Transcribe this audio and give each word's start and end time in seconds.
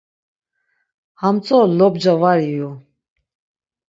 Hamtzo 1.21 1.59
lobca 1.77 2.13
var 2.21 2.39
iyu! 2.49 2.69